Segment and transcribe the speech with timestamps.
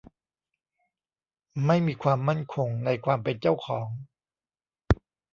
[1.65, 3.87] ไม่มีความมั่นคงในความเป็นเจ้าของ